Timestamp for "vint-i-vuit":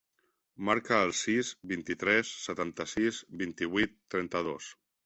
3.45-3.97